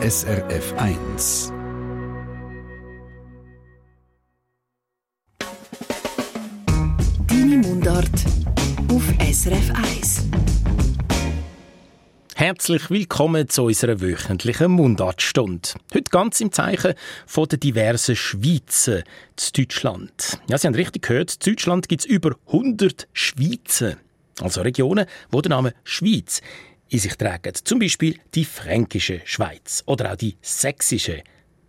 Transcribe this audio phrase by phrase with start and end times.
[0.00, 1.52] SRF 1.
[7.26, 8.08] Deine Mundart
[8.92, 10.26] auf SRF 1.
[12.36, 15.70] Herzlich willkommen zu unserer wöchentlichen Mundartstunde.
[15.92, 16.94] Heute ganz im Zeichen
[17.26, 19.02] von den diversen Schweizen
[19.34, 20.38] zu Deutschland.
[20.48, 23.96] Ja, Sie haben richtig gehört, in Deutschland gibt es über 100 Schweizen.
[24.40, 26.40] Also Regionen, wo der Name Schweiz
[26.88, 27.52] in sich tragen.
[27.62, 31.22] Zum Beispiel die fränkische Schweiz oder auch die sächsische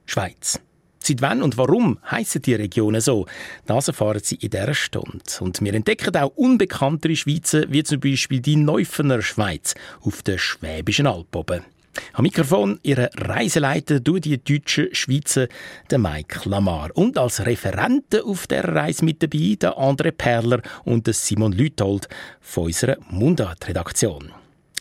[0.06, 0.60] Schweiz.
[1.02, 3.26] Seit wann und warum heißen die Regionen so?
[3.66, 5.20] Das erfahren Sie in dieser Stunde.
[5.40, 11.08] Und wir entdecken auch unbekanntere Schweizer, wie zum Beispiel die Neufener Schweiz auf der Schwäbischen
[11.08, 11.64] Alb oben.
[12.14, 15.48] Am Mikrofon Ihre Reiseleiter durch die deutschen Schweizer,
[15.90, 16.92] der Mike Lamar.
[16.94, 22.08] Und als Referenten auf der Reise mit dabei der André Perler und der Simon Lütold
[22.42, 24.32] von unserer Mundart-Redaktion.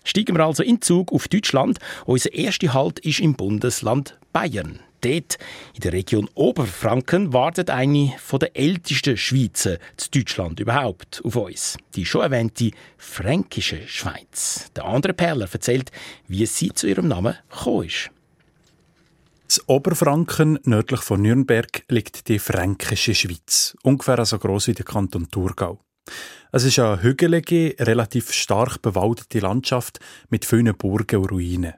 [0.04, 1.78] Steigen wir also in Zug auf Deutschland.
[2.06, 4.80] Unser erster Halt ist im Bundesland Bayern.
[5.00, 5.38] Dort,
[5.74, 11.76] in der Region Oberfranken, wartet eine der ältesten Schweizer zu Deutschland überhaupt auf uns.
[11.94, 14.70] Die schon erwähnte fränkische Schweiz.
[14.74, 15.92] Der andere Perler erzählt,
[16.26, 18.10] wie sie zu ihrem Namen gekommen ist.
[19.46, 23.76] Das Oberfranken, nördlich von Nürnberg, liegt die fränkische Schweiz.
[23.82, 25.80] Ungefähr so groß wie der Kanton Thurgau.
[26.52, 31.74] Es ist eine hügelige, relativ stark bewaldete Landschaft mit vielen Burgen und Ruinen.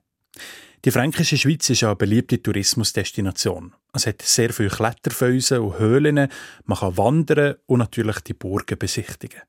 [0.85, 3.75] Die fränkische Schweiz ist eine beliebte Tourismusdestination.
[3.93, 6.29] Es hat sehr viele Kletterfelsen und Höhlen,
[6.65, 9.43] man kann wandern und natürlich die Burgen besichtigen.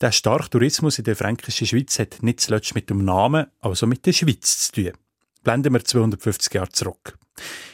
[0.00, 4.06] Der starke Tourismus in der fränkischen Schweiz hat nicht zuletzt mit dem Namen, also mit
[4.06, 4.92] der Schweiz zu tun.
[5.42, 7.18] Blenden wir 250 Jahre zurück.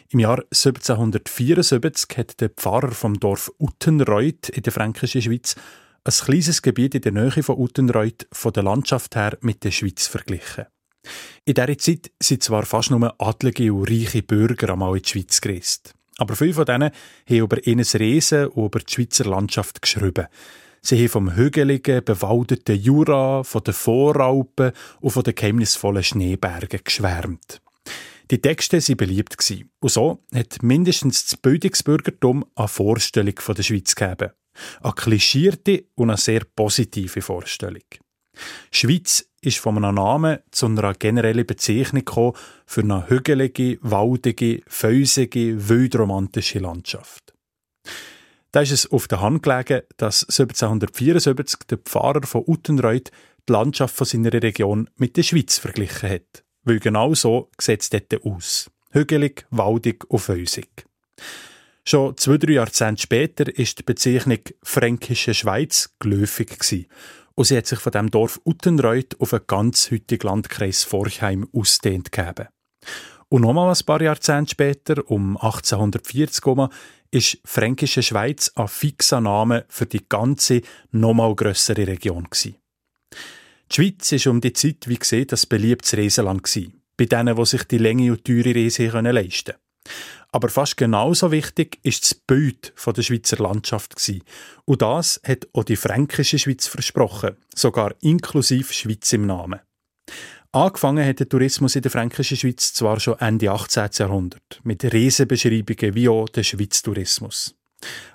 [0.09, 5.57] Im Jahr 1774 hat der Pfarrer vom Dorf Uttenreuth in der fränkischen Schweiz
[6.07, 10.07] ein kleines Gebiet in der Nähe von Uttenreuth von der Landschaft her mit der Schweiz
[10.07, 10.67] verglichen.
[11.45, 15.41] In dieser Zeit sind zwar fast nur adlige und reiche Bürger einmal in die Schweiz
[15.41, 15.95] gereist.
[16.19, 16.91] Aber viele von denen
[17.29, 20.27] haben über ihnen Reisen und über die Schweizer Landschaft geschrieben.
[20.81, 27.61] Sie haben vom hügeligen, bewaldeten Jura, von den Voralpen und von den geheimnisvollen Schneebergen geschwärmt.
[28.31, 29.37] Die Texte waren beliebt.
[29.81, 34.31] Und so hat mindestens das Bildungsbürgertum eine Vorstellung von der Schweiz gegeben.
[34.81, 37.85] Eine klischierte und eine sehr positive Vorstellung.
[38.71, 42.35] Schweiz ist von einem Namen zu einer generellen Bezeichnung
[42.67, 47.33] für eine hügelige, waldige, feusige, wildromantische Landschaft.
[48.53, 53.11] Da ist es auf der Hand gelegen, dass 1774 der Pfarrer von Uttenreuth
[53.49, 56.45] die Landschaft von seiner Region mit der Schweiz verglichen hat.
[56.65, 58.71] Weil genau so sieht es dort aus.
[58.91, 60.87] Hügelig, waldig und feusig.
[61.89, 66.89] Schon zwei, drei Jahrzehnte später ist die Bezeichnung Fränkische Schweiz geläufig.
[67.37, 72.11] Und sie hat sich von dem Dorf Uttenreuth auf einen ganz heutigen Landkreis Forchheim ausdehnt
[72.11, 72.49] gegeben.
[73.29, 76.69] Und nochmal ein paar Jahrzehnte später, um 1840 herum,
[77.13, 82.25] ist Fränkische Schweiz ein fixer Name für die ganze, nochmal grössere Region.
[82.25, 82.57] Gewesen.
[83.71, 86.43] Die Schweiz war um die Zeit, wie gesehen, das beliebtes Reiseland.
[86.97, 89.66] Bei denen, die sich die Länge und teure Reise leisten können.
[90.33, 93.95] Aber fast genauso wichtig ist das Bild der Schweizer Landschaft.
[94.65, 99.61] Und das hat auch die fränkische Schweiz versprochen, sogar inklusive Schweiz im Namen.
[100.53, 103.91] Angefangen hat der Tourismus in der fränkischen Schweiz zwar schon Ende 18.
[103.93, 107.55] Jahrhundert, mit Reisebeschreibungen wie auch der Schweiz-Tourismus.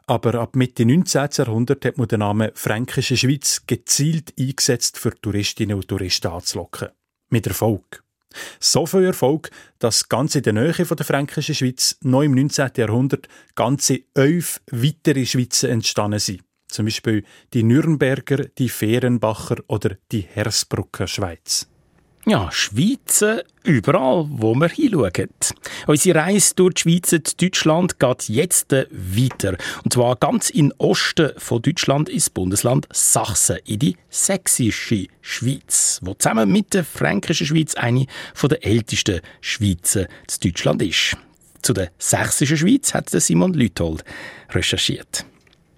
[0.07, 1.29] Aber ab Mitte 19.
[1.33, 6.89] Jahrhundert hat man den Namen Fränkische Schweiz gezielt eingesetzt, für Touristinnen und Touristen anzulocken.
[7.29, 8.03] Mit Erfolg.
[8.59, 9.49] So viel Erfolg,
[9.79, 12.71] dass ganz in der Nähe von der fränkischen Schweiz noch im 19.
[12.77, 16.41] Jahrhundert ganze elf weitere Schweizer entstanden sind.
[16.67, 21.70] Zum Beispiel die Nürnberger, die Fehrenbacher oder die Hersbrucker Schweiz.
[22.27, 25.29] Ja, Schweizer überall, wo wir hinschauen.
[25.87, 29.57] Unsere Reise durch die Schweiz und Deutschland geht jetzt weiter.
[29.83, 36.13] Und zwar ganz in Osten von Deutschland ins Bundesland Sachsen, in die sächsische Schweiz, wo
[36.13, 38.05] zusammen mit der fränkischen Schweiz eine
[38.43, 41.17] der ältesten Schweizer zu Deutschland ist.
[41.63, 44.03] Zu der sächsischen Schweiz hat Simon Lüthold
[44.51, 45.25] recherchiert.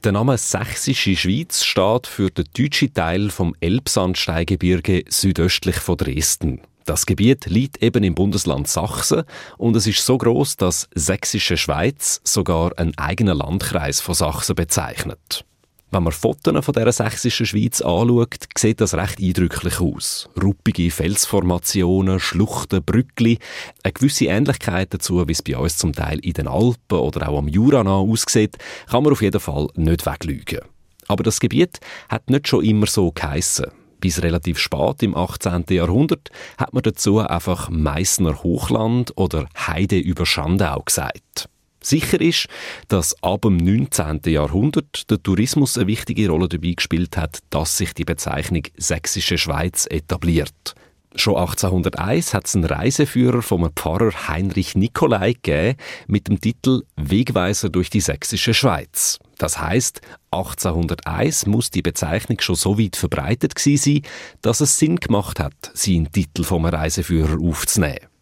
[0.04, 6.60] Der Name Sächsische Schweiz steht für den deutschen Teil vom Elbsandsteingebirge südöstlich von Dresden.
[6.84, 9.24] Das Gebiet liegt eben im Bundesland Sachsen
[9.58, 15.46] und es ist so groß, dass Sächsische Schweiz sogar einen eigenen Landkreis von Sachsen bezeichnet.
[15.94, 20.28] Wenn man Fotos von dieser sächsischen Schweiz anschaut, sieht das recht eindrücklich aus.
[20.42, 23.38] Ruppige Felsformationen, Schluchten, Brückli.
[23.84, 27.38] Eine gewisse Ähnlichkeit dazu, wie es bei uns zum Teil in den Alpen oder auch
[27.38, 28.58] am Jura aussieht,
[28.90, 30.62] kann man auf jeden Fall nicht weglügen.
[31.08, 31.80] Aber das Gebiet
[32.10, 33.68] hat nicht schon immer so geheissen.
[34.00, 35.66] Bis relativ spät im 18.
[35.70, 41.50] Jahrhundert hat man dazu einfach Meißner Hochland oder Heide über Schandau gesagt.
[41.86, 42.48] Sicher ist,
[42.88, 44.22] dass ab dem 19.
[44.26, 49.88] Jahrhundert der Tourismus eine wichtige Rolle dabei gespielt hat, dass sich die Bezeichnung Sächsische Schweiz
[49.90, 50.76] etabliert.
[51.16, 55.78] Schon 1801 hat es einen Reiseführer vom Pfarrer Heinrich Nikolai gegeben
[56.08, 59.20] mit dem Titel Wegweiser durch die sächsische Schweiz.
[59.38, 60.02] Das heißt,
[60.32, 65.54] 1801 muss die Bezeichnung schon so weit verbreitet gewesen sein, dass es Sinn gemacht hat,
[65.76, 68.13] sie in Titel vom Reiseführer aufzunehmen.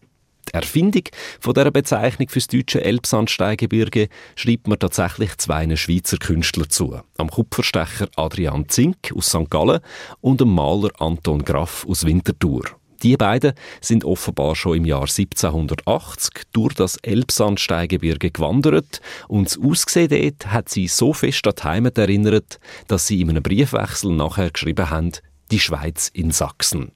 [0.48, 1.04] Die Erfindung
[1.40, 7.00] von dieser Bezeichnung fürs deutsche Elbsandsteingebirge schreibt man tatsächlich zwei Schweizer Künstler zu.
[7.16, 9.50] Am Kupferstecher Adrian Zink aus St.
[9.50, 9.80] Gallen
[10.20, 12.64] und dem Maler Anton Graff aus Winterthur.
[13.02, 20.08] Die beiden sind offenbar schon im Jahr 1780 durch das Elbsandsteingebirge gewandert und das Aussehen
[20.08, 24.50] dort hat sie so fest an die Heimat erinnert, dass sie in einem Briefwechsel nachher
[24.50, 25.12] geschrieben haben,
[25.50, 26.92] die Schweiz in Sachsen.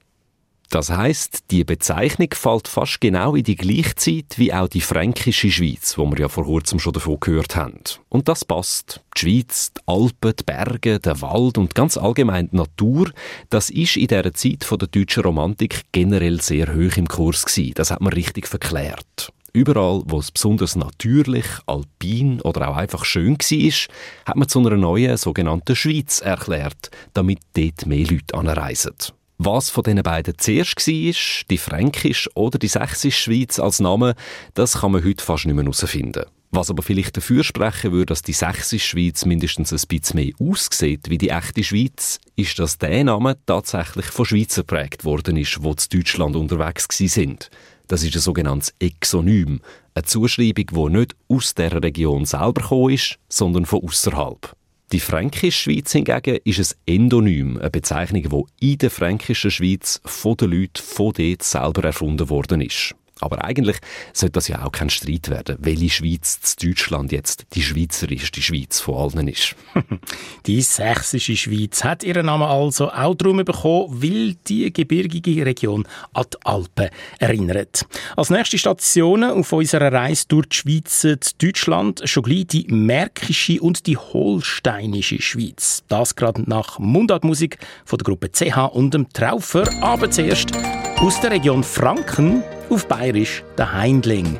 [0.69, 5.49] Das heißt, die Bezeichnung fällt fast genau in die gleiche Zeit wie auch die fränkische
[5.49, 7.79] Schweiz, wo wir ja vor kurzem schon davon gehört haben.
[8.09, 9.01] Und das passt.
[9.15, 13.11] Die Schweiz, die Alpen, die Berge, der Wald und ganz allgemein die Natur,
[13.49, 17.73] das ist in dieser Zeit von der deutschen Romantik generell sehr hoch im Kurs gewesen.
[17.75, 19.31] Das hat man richtig verklärt.
[19.53, 24.75] Überall, wo es besonders natürlich, alpin oder auch einfach schön war, hat man zu einer
[24.75, 28.93] neuen sogenannten Schweiz erklärt, damit dort mehr Leute anreisen.
[29.39, 34.15] Was von diesen beiden zuerst war, die Fränkische oder die Sächsische Schweiz als Name,
[34.55, 36.25] das kann man heute fast nicht mehr herausfinden.
[36.49, 41.09] Was aber vielleicht dafür sprechen würde, dass die Sächsische Schweiz mindestens ein bisschen mehr aussieht
[41.09, 45.75] wie die echte Schweiz, ist, dass der Name tatsächlich von Schweizer geprägt worden ist, wo
[45.75, 47.51] zu Deutschland unterwegs sind.
[47.87, 49.61] Das ist ein sogenanntes Exonym,
[49.93, 54.56] eine Zuschreibung, die nicht aus der Region selber gekommen ist, sondern von außerhalb.
[54.93, 60.37] Die Fränkische Schweiz hingegen ist ein Endonym, eine Bezeichnung, die in der Fränkischen Schweiz von
[60.37, 62.95] den Leuten von dort selber erfunden worden ist.
[63.19, 63.77] Aber eigentlich
[64.13, 68.79] sollte das ja auch kein Streit werden, welche Schweiz zu Deutschland jetzt die schweizerischste Schweiz
[68.79, 69.55] von allen ist.
[70.45, 76.25] die sächsische Schweiz hat ihren Namen also auch darum bekommen, weil die gebirgige Region an
[76.33, 77.85] die Alpen erinnert.
[78.15, 83.61] Als nächste Stationen auf unserer Reise durch die Schweiz zu Deutschland schon gleich die Märkische
[83.61, 85.83] und die Holsteinische Schweiz.
[85.87, 90.51] Das gerade nach Mundartmusik von der Gruppe CH und dem Traufer, aber zuerst
[90.97, 94.37] aus der Region Franken auf Bayerisch der Heindling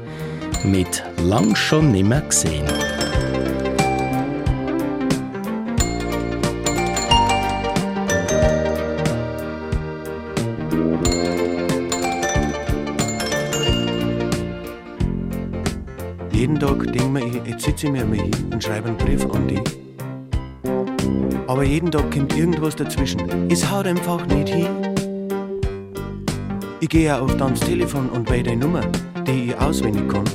[0.63, 2.65] mit lang schon nimmer gesehen.
[16.31, 19.47] Jeden Tag denke ich, jetzt sitze ich mir mal hin und schreibe einen Brief an
[19.47, 19.62] dich.
[21.47, 23.50] Aber jeden Tag kommt irgendwas dazwischen.
[23.50, 24.96] Es haut einfach nicht hin.
[26.79, 28.81] Ich gehe auf ans Telefon und wähle die Nummer,
[29.25, 30.25] die ich auswendig kann.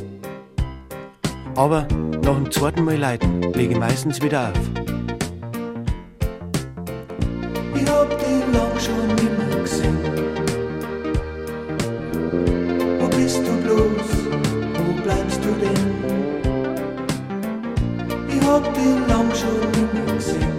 [1.55, 1.87] Aber
[2.25, 4.59] nach dem zweiten Mal leiten lege ich meistens wieder auf.
[7.77, 9.99] Ich hab dich lang schon nimmer gesehen.
[12.99, 14.09] Wo bist du bloß?
[14.75, 15.93] Wo bleibst du denn?
[18.29, 20.57] Ich hab dich lang schon nimmer gesehen.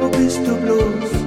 [0.00, 1.23] Wo bist du bloß?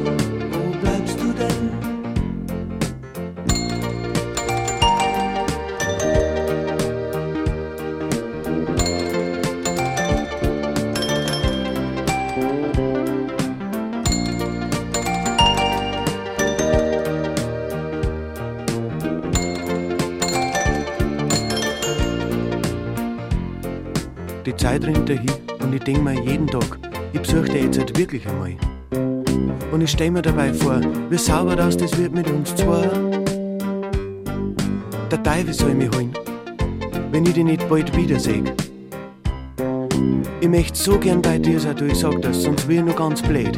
[24.84, 25.32] Rennt dahin
[25.62, 26.78] und ich denke mir jeden Tag,
[27.14, 28.56] ich besuche dich jetzt halt wirklich einmal.
[29.72, 32.90] Und ich stelle mir dabei vor, wie sauber das das wird mit uns zwei.
[35.12, 36.14] Der Teufel soll mich holen,
[37.12, 38.44] wenn ich dich nicht bald wiedersehe.
[40.40, 42.96] Ich möchte so gern bei dir sein, du ich sag das, sonst will ich nur
[42.96, 43.58] ganz blöd.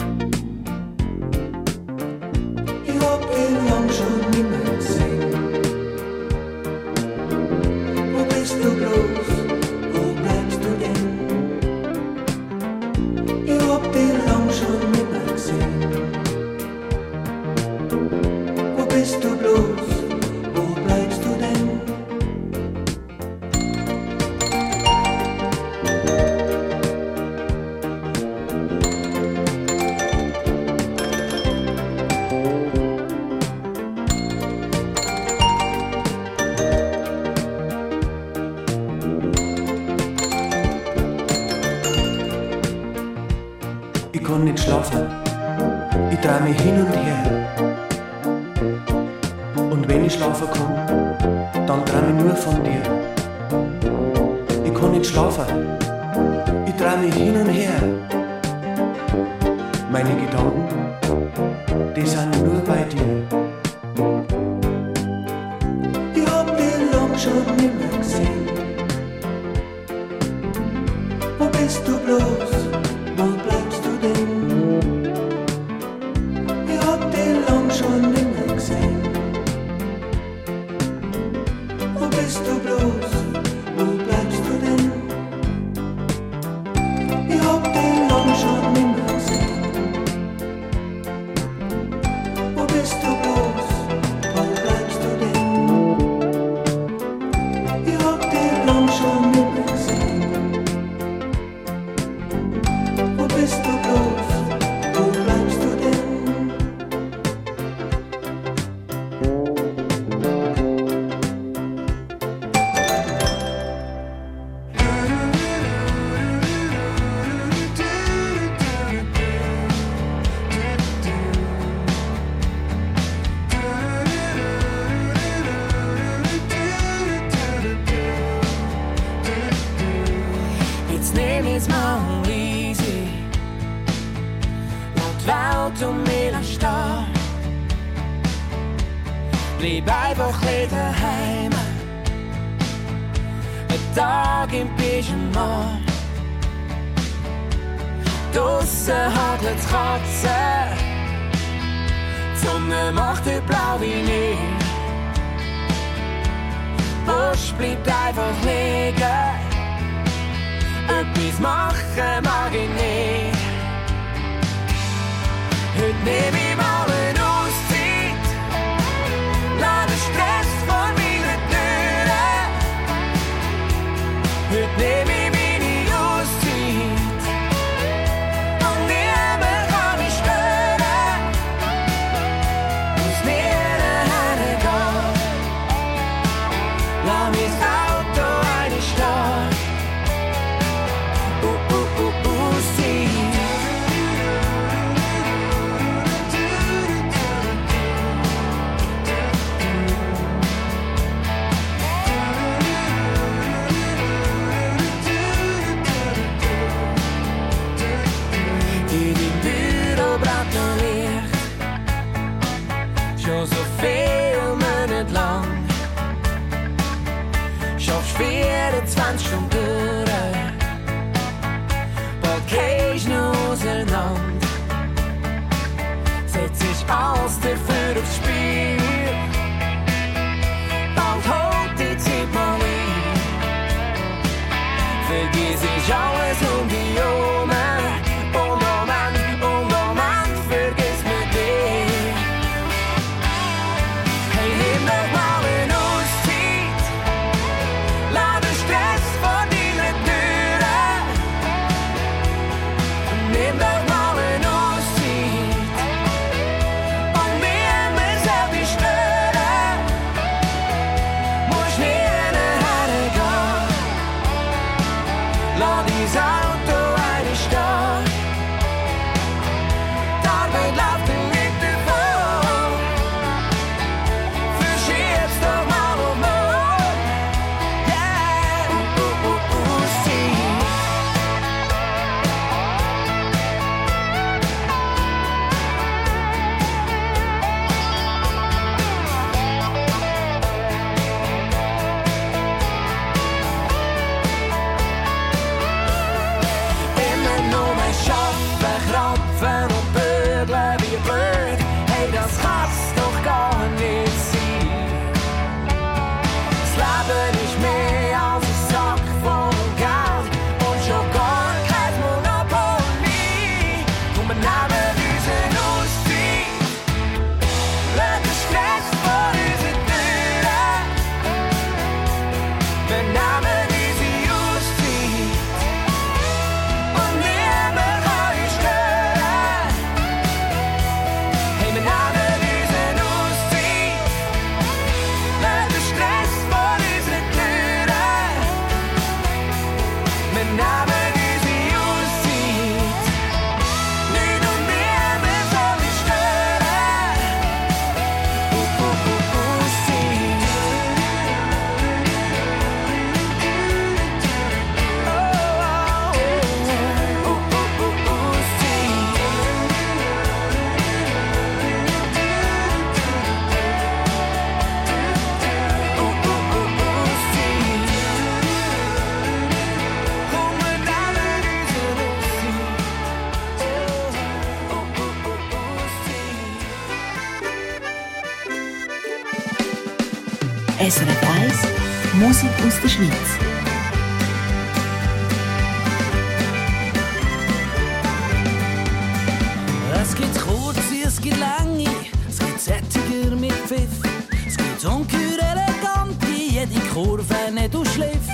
[396.99, 398.27] Kurve nicht ausschliff.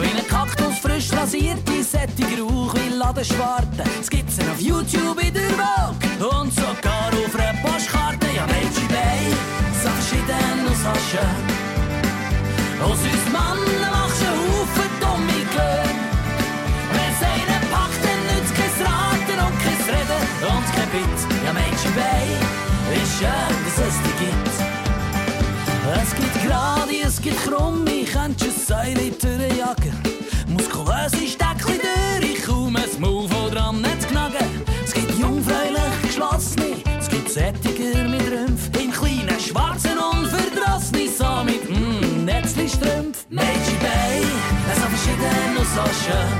[0.00, 3.84] Wie ein Kaktus frisch rasiert, die sättig Rauch wie Ladenschwarte.
[4.00, 8.26] Es gibt's auf YouTube in der Welt und sogar auf einer Postkarte.
[8.34, 9.28] Ja, Mensch, Bay,
[9.82, 11.36] so verschieden aus Haschen.
[12.80, 15.92] Aus uns Mannen machst du einen Haufen dumme Gehör.
[16.96, 21.18] Wenn's einen packt, dann nützt kein Raten und kein Reden und kein Bit.
[21.44, 22.28] Ja, Mensch, Bay,
[23.02, 24.78] ist schön, dass es dich gibt.
[26.02, 27.87] Es gibt gerade, es gibt krumm,
[28.68, 29.90] zwei Liter Jacke.
[30.46, 34.62] Muskulöse Steckli durch, ich kaum ein Move, wo dran nicht knagen.
[34.84, 38.68] Es gibt jungfräulich Geschlossene, es gibt Sättiger mit Rümpf.
[38.78, 43.24] Im kleinen schwarzen Unverdrossene, so mit mm, hm, Netzli-Strümpf.
[43.30, 44.20] Mädchen Bay,
[44.76, 46.34] so verschieden und so schön.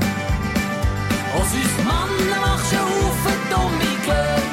[1.33, 4.49] Aus uns Mannen machst du Haufen dumme Glöhn.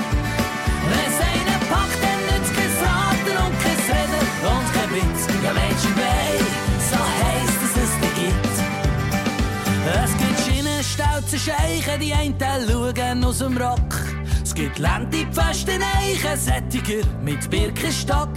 [0.90, 5.20] Wenn's einen packt, dann nützt kein Raten und kein Reden und kein Witz.
[5.44, 6.25] Ja, Mädchen Bay.
[11.36, 13.94] Schienenstauze Scheichen, die einen schauen aus dem Rock.
[14.42, 18.30] Es gibt Lente Pfesten Eichen, Sättiger mit Birkenstock.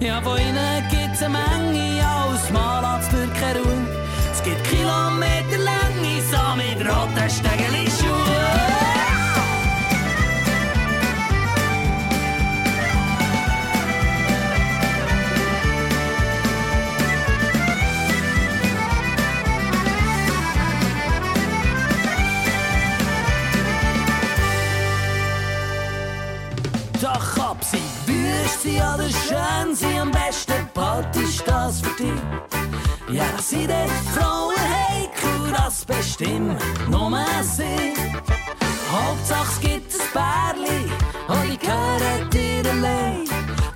[0.00, 3.86] Ja, von ihnen gibt's eine Menge, aus Malatz durch keine Ruhe.
[4.32, 8.11] Es gibt Kilometer Länge, so mit roten Stegeli-Schuhen.
[28.52, 32.20] Wüst sie oder schön sie am besten Part ist das für dich.
[33.10, 37.10] Ja, dass sie den Frauen heikel, das bestimmt nur
[37.42, 37.94] sie.
[38.90, 40.90] Hauptsache es gibt ein Pärli
[41.28, 43.24] und die gehören dir allein.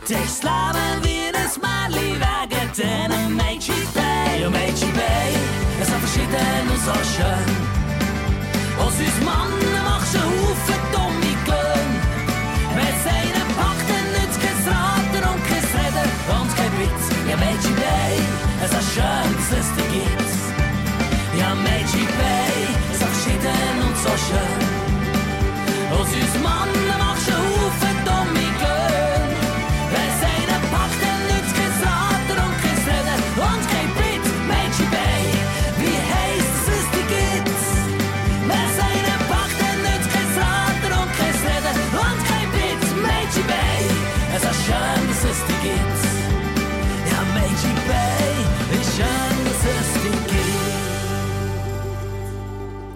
[0.01, 4.43] Das ist Leben wie ein Märli wegen diesen Mädchen Bay.
[4.43, 5.33] Ja, Mädchen Bay,
[5.81, 7.47] es ist verschieden und so schön.
[8.79, 9.66] Aus uns Mannen
[18.97, 20.33] es ist schön, dass es dich gibt.
[21.39, 22.57] Ja, Mädchen Bay,
[22.93, 24.61] ist verschieden und so schön.
[25.93, 27.06] Aus uns Mannen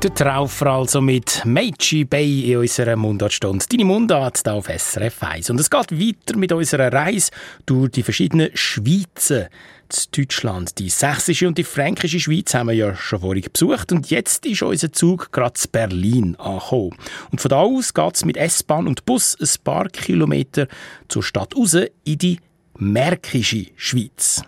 [0.02, 3.66] Der Traufer also mit Meiji Bay in unserer Mundartstunde.
[3.70, 5.50] Deine Mundart hier auf SRF 1.
[5.50, 7.30] Und es geht weiter mit unserer Reise
[7.66, 9.48] durch die verschiedenen Schweizen
[9.90, 10.78] zu Deutschland.
[10.78, 14.62] Die sächsische und die fränkische Schweiz haben wir ja schon vorhin besucht und jetzt ist
[14.62, 16.96] unser Zug gerade zu Berlin angekommen.
[17.30, 20.66] Und von da aus geht es mit S-Bahn und Bus ein paar Kilometer
[21.08, 22.40] zur Stadt raus in die
[22.78, 24.42] Märkische Schweiz.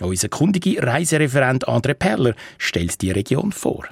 [0.00, 3.88] Unser kundige Reisereferent André Perler stellt die Region vor.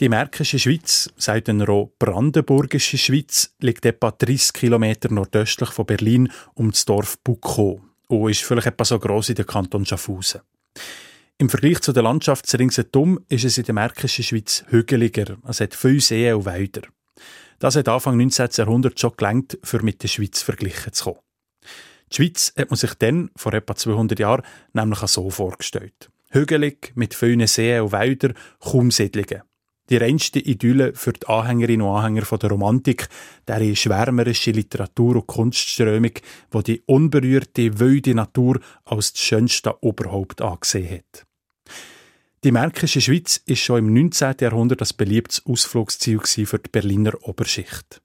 [0.00, 6.32] Die Märkische Schweiz, sagt dann auch Brandenburgische Schweiz, liegt etwa 30 Kilometer nordöstlich von Berlin
[6.54, 10.40] um das Dorf Buckow und ist vielleicht etwa so gross wie der Kanton Schaffhausen.
[11.36, 15.36] Im Vergleich zu der Landschaft ringsherum ist es in der Märkischen Schweiz hügeliger.
[15.46, 16.88] Es hat viele Seen und Wälder.
[17.58, 18.48] Das hat Anfang 19.
[18.52, 21.18] Jahrhundert schon gelangt, für mit der Schweiz verglichen zu kommen.
[22.10, 26.10] Die Schweiz hat man sich dann, vor etwa 200 Jahren, nämlich so vorgestellt.
[26.30, 29.42] Hügelig, mit vielen Seen und Wäldern, kaum Siedlungen.
[29.90, 33.08] Die reinste Idylle für die Anhängerinnen und Anhänger von der Romantik,
[33.48, 36.12] der schwärmerische Literatur- und Kunstströmung,
[36.52, 41.26] wo die unberührte, wilde Natur als das schönste Oberhaupt angesehen hat.
[42.44, 44.36] Die Märkische Schweiz ist schon im 19.
[44.40, 48.00] Jahrhundert das beliebtes Ausflugsziel für die Berliner Oberschicht.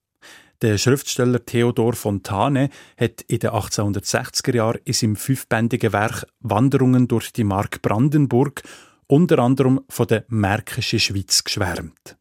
[0.62, 7.32] Der Schriftsteller Theodor Fontane hat in den 1860er Jahren in seinem fünfbändigen Werk Wanderungen durch
[7.32, 8.64] die Mark Brandenburg
[9.08, 12.18] unter anderem von der Märkischen Schweiz geschwärmt.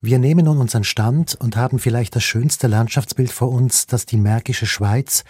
[0.00, 4.18] Wir nehmen nun unseren Stand und haben vielleicht das schönste Landschaftsbild vor uns, das die
[4.18, 5.24] Märkische Schweiz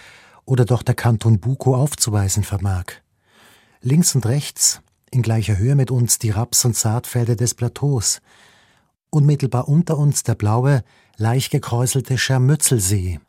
[0.44, 2.86] oder doch der Kanton Buko aufzuweisen vermag.
[3.80, 8.20] Links und rechts, in gleicher Höhe mit uns, die Raps- und Saatfelder des Plateaus.
[9.10, 10.82] Unmittelbar unter uns der blaue,
[11.16, 13.20] leicht gekräuselte Schermützelsee.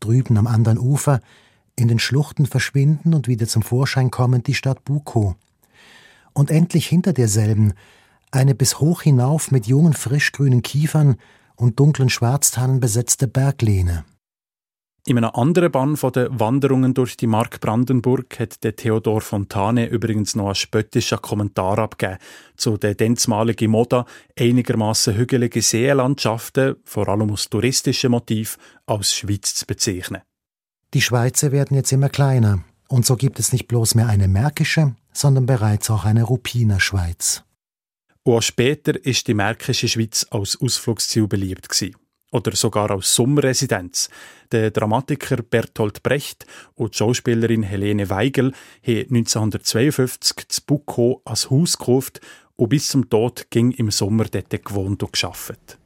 [0.00, 1.20] Drüben am anderen Ufer,
[1.76, 5.36] in den Schluchten verschwinden und wieder zum Vorschein kommen die Stadt Buko.
[6.32, 7.74] Und endlich hinter derselben
[8.30, 11.16] eine bis hoch hinauf mit jungen frischgrünen Kiefern
[11.56, 14.04] und dunklen Schwarztannen besetzte Berglehne.
[15.06, 19.88] In einem anderen Bann von den Wanderungen durch die Mark Brandenburg hat der Theodor Fontane
[19.88, 22.18] übrigens noch einen spöttischen Kommentar abgegeben
[22.56, 24.04] zu den denzmaligen Moda
[24.38, 30.20] einigermaßen hügeligen Seenlandschaften, vor allem aus touristischen Motiv, als Schweiz zu bezeichnen.
[30.92, 34.94] Die Schweizer werden jetzt immer kleiner, und so gibt es nicht bloß mehr eine märkische,
[35.12, 37.42] sondern bereits auch eine Ruppiner Schweiz.
[38.22, 41.96] Und später ist die märkische Schweiz als Ausflugsziel beliebt gewesen
[42.30, 44.08] oder sogar als Sommerresidenz.
[44.52, 48.52] Der Dramatiker Bertolt Brecht und die Schauspielerin Helene Weigel
[48.86, 52.20] haben 1952 das Bucko als Haus gekauft
[52.56, 55.79] und bis zum Tod ging im Sommer dort gewohnt und gearbeitet.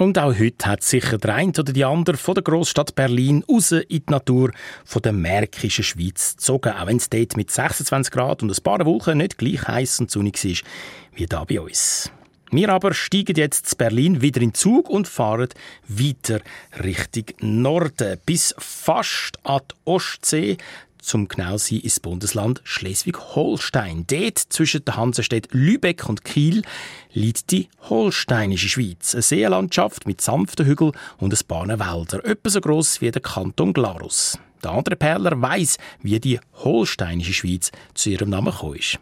[0.00, 3.72] Und auch heute hat sicher der eine oder die andere von der Großstadt Berlin raus
[3.72, 4.50] in die Natur
[4.86, 8.82] von der märkischen Schweiz gezogen, auch wenn es dort mit 26 Grad und ein paar
[8.86, 10.64] Wolken nicht gleich heiß und sonnig ist
[11.12, 12.10] wie da bei uns.
[12.50, 15.50] Wir aber steigen jetzt zu Berlin wieder in Zug und fahren
[15.86, 16.40] weiter
[16.82, 20.56] Richtung Norden bis fast an die Ostsee
[21.02, 24.06] zum genau sein ins Bundesland Schleswig-Holstein.
[24.06, 26.62] Dort zwischen den Hansestädten Lübeck und Kiel
[27.12, 32.60] liegt die Holsteinische Schweiz, eine Seenlandschaft mit sanften Hügeln und ein paar Wälder, etwa so
[32.60, 34.38] gross wie der Kanton Glarus.
[34.62, 38.98] Der andere Perler weiß, wie die Holsteinische Schweiz zu ihrem Namen gekommen ist.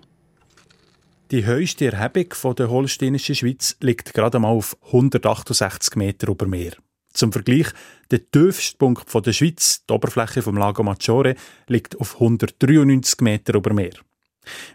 [1.30, 6.72] Die höchste Erhebung der Holsteinischen Schweiz liegt gerade mal auf 168 Meter über Meer.
[7.18, 7.66] Zum Vergleich,
[8.12, 11.34] der tiefste Punkt der Schweiz, die Oberfläche vom Lago Maggiore,
[11.66, 13.94] liegt auf 193 Meter über Meer.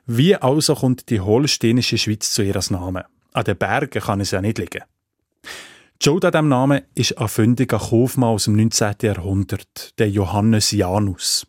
[0.05, 3.03] Wie also kommt die Holsteinische Schweiz zu ihrem Namen?
[3.31, 4.83] An den Bergen kann es ja nicht liegen.
[5.45, 8.95] Die Schuld an diesem Namen ist ein fündiger Kaufmann aus dem 19.
[9.01, 11.47] Jahrhundert, der Johannes Janus.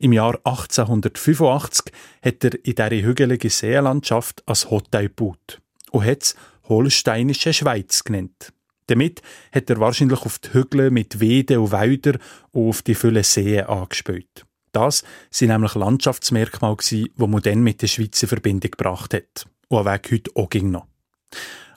[0.00, 6.36] Im Jahr 1885 hat er in dieser hügeligen Seenlandschaft ein Hotel gebaut und hat es
[6.68, 8.52] Holsteinische Schweiz genannt.
[8.90, 9.22] Damit
[9.52, 12.18] hat er wahrscheinlich auf die Hügel mit Weiden und Wäldern
[12.50, 14.44] und auf die vielen Seen angespielt.
[14.72, 19.46] Das sind nämlich Landschaftsmerkmale, die man dann mit der Schweiz in Verbindung gebracht hat.
[19.68, 20.88] Und Weg heute auch ging noch.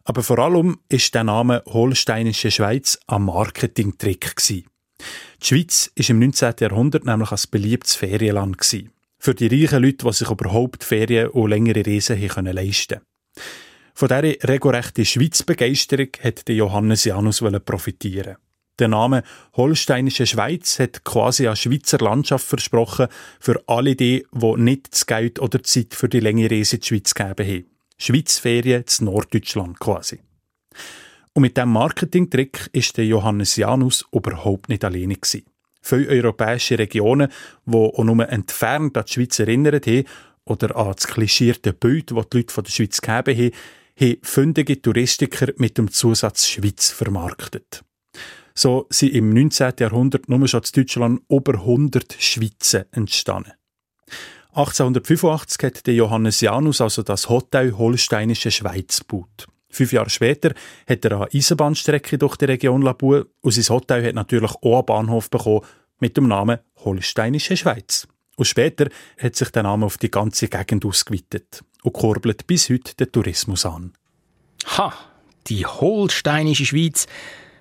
[0.04, 4.36] Aber vor allem ist der Name Holsteinische Schweiz ein Marketingtrick.
[4.47, 4.65] Die
[5.39, 6.56] Schweiz ist im 19.
[6.62, 8.89] Jahrhundert nämlich ein beliebtes Ferienland gewesen.
[9.19, 13.02] Für die reichen Leute, die sich überhaupt Ferien und längere Reisen leisten
[13.95, 18.38] Von dieser regelrechten Schweiz-Begeisterung hat Johannes Janus profitieren.
[18.79, 19.21] Der Name
[19.56, 23.08] Holsteinische Schweiz hat quasi eine Schweizer Landschaft versprochen
[23.39, 26.82] für alle die, die nicht das Geld oder die Zeit für die längere Reise in
[26.82, 27.65] die Schweiz gegeben haben.
[27.99, 30.21] Schweizferien zu Norddeutschland quasi.
[31.34, 35.45] Und mit diesem Marketingtrick ist der Johannes Janus überhaupt nicht alleine gewesen.
[35.82, 37.32] Viele europäische Regionen,
[37.65, 40.06] die auch nur entfernt an die Schweiz erinnert haben
[40.45, 43.51] oder an das klischierte Bild, das die Leute von der Schweiz gegeben haben,
[43.99, 47.84] haben fündige Touristiker mit dem Zusatz Schweiz vermarktet.
[48.56, 49.73] So sind im 19.
[49.79, 53.53] Jahrhundert nur schon in Deutschland über 100 Schweizer entstanden.
[54.56, 59.47] 1885 hat der Johannes Janus also das Hotel Holsteinische Schweiz gebaut.
[59.71, 60.53] Fünf Jahre später
[60.88, 64.86] hat er eine Eisenbahnstrecke durch die Region Labour und sein Hotel hat natürlich auch einen
[64.86, 65.62] Bahnhof bekommen
[65.99, 68.08] mit dem Namen Holsteinische Schweiz.
[68.35, 72.95] Und später hat sich der Name auf die ganze Gegend ausgeweitet und kurbelt bis heute
[72.95, 73.93] den Tourismus an.
[74.77, 74.93] Ha,
[75.47, 77.05] die Holsteinische Schweiz.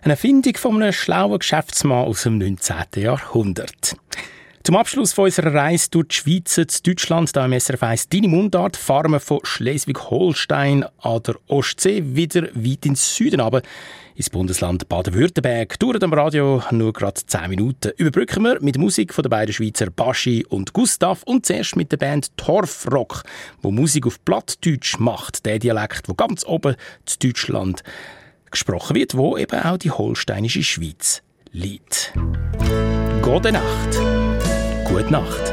[0.03, 2.77] Eine Erfindung von einem schlauen Geschäftsmann aus dem 19.
[2.97, 3.97] Jahrhundert.
[4.65, 8.29] Zum Abschluss von unserer Reise durch die Schweiz zu Deutschland, da im SRF 1 «Deine
[8.29, 13.63] Mundart», fahren wir von Schleswig-Holstein an der Ostsee wieder weit ins Süden aber
[14.15, 15.79] ins Bundesland Baden-Württemberg.
[15.79, 17.93] Dauert am Radio nur gerade 10 Minuten.
[17.97, 21.97] Überbrücken wir mit Musik von den beiden Schweizer Baschi und Gustav und zuerst mit der
[21.97, 23.23] Band Torfrock,
[23.63, 27.83] wo Musik auf Plattdeutsch macht, der Dialekt, wo ganz oben zu Deutschland
[28.51, 31.23] gesprochen wird, wo eben auch die holsteinische Schweiz
[31.53, 32.13] liegt.
[33.23, 33.99] Gute Nacht.
[34.87, 35.52] Gute Nacht.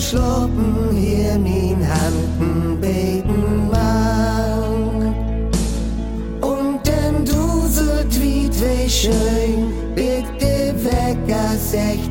[0.00, 5.14] Blut umschloppen hier min Handen beten mag.
[6.40, 12.09] Und dann duselt wie zwei schön, bitte weg, das echt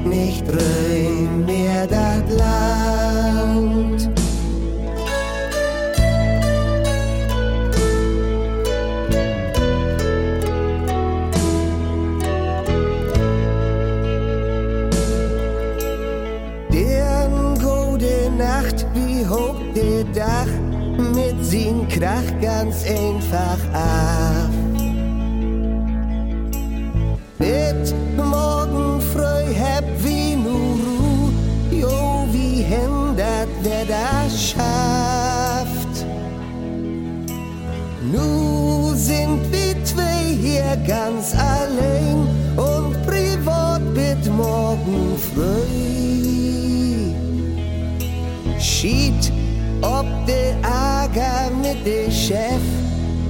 [51.80, 52.62] Ärger mit de Chef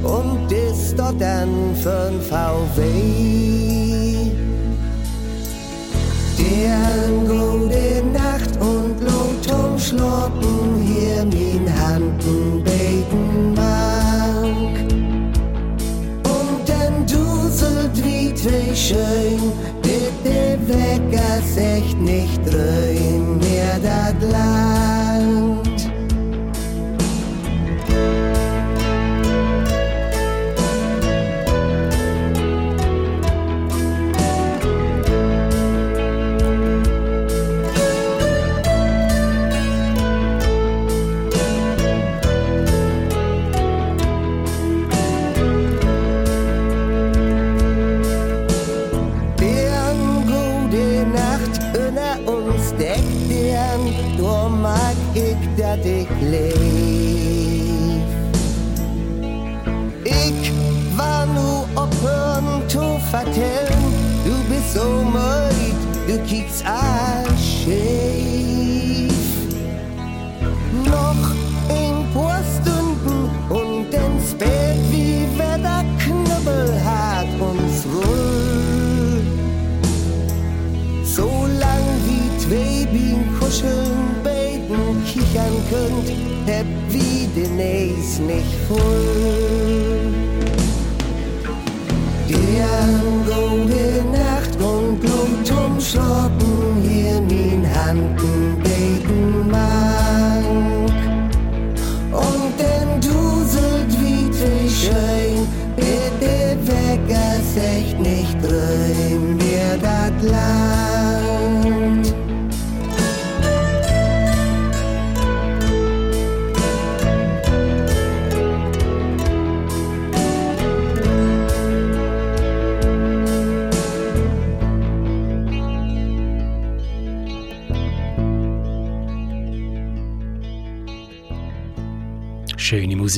[0.03, 2.81] und ist dort dann für'n VW.
[6.37, 14.75] Der gute Nacht und Lot umschloppen hier min Handen beten mag.
[16.23, 24.68] Und dann duselt wie schön, bitte Wecker echt nicht rein, mehr dat Land.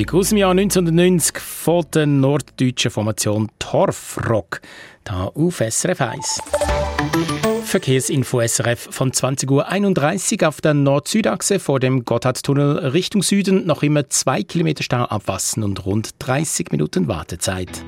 [0.01, 4.59] Musik aus dem Jahr 1990 von der norddeutschen Formation Torfrock,
[5.03, 6.41] da auf SRF 1.
[7.65, 14.09] Verkehrsinfo SRF von 20.31 Uhr auf der Nord-Süd-Achse vor dem Gotthardtunnel Richtung Süden noch immer
[14.09, 17.85] 2 Kilometer Stau abwassen und rund 30 Minuten Wartezeit.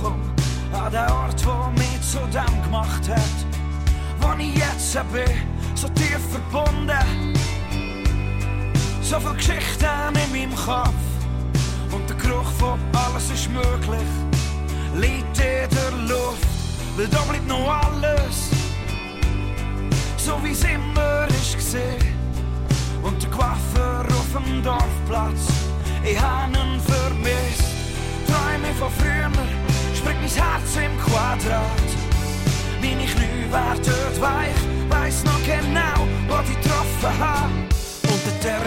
[0.00, 0.24] Zurückkomme
[0.72, 3.38] an den Ort, wo mich zu dem gemacht hat,
[4.20, 5.24] wo ich jetzt bin,
[5.74, 7.34] so tief verbunden.
[9.02, 9.86] So viele Geschichten
[10.24, 10.94] in meinem Kopf.
[11.90, 14.10] Und der Geruch von alles ist möglich,
[14.94, 16.46] liegt in der Luft,
[16.96, 18.50] weil da bleibt noch alles,
[20.16, 22.14] so wie es immer ist gesehen.
[23.02, 25.48] Und der Coiffeur auf dem Dorfplatz.
[26.04, 27.70] Ich hab ihn vermisst.
[28.26, 29.28] Träume von früher,
[30.00, 31.90] springt mein Herz im Quadrat.
[32.80, 37.52] Meine Knie werden weich, weiss noch genau, wo ich getroffen hab.
[38.08, 38.62] Unter der